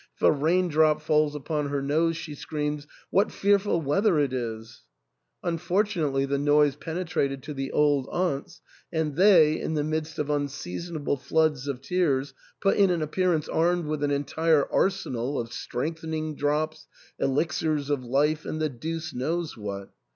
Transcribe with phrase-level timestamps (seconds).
[0.15, 4.33] If a rain drop falls upon her nose, she screams, * What fearful weather it
[4.33, 4.81] is!
[5.13, 8.61] * Unfortunately the noise pene trated to the old aunts,
[8.91, 13.47] and they, in the midst of unsea sonable floods of tears, put in an appearance
[13.47, 16.87] armed with an entire arsenal of strengthening drops,
[17.19, 19.91] elixirs of life, and the deuce knows what.